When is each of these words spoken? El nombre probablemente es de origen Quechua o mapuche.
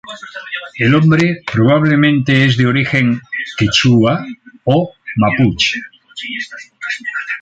El 0.79 0.89
nombre 0.89 1.43
probablemente 1.45 2.45
es 2.45 2.57
de 2.57 2.65
origen 2.65 3.21
Quechua 3.55 4.25
o 4.63 4.95
mapuche. 5.15 5.79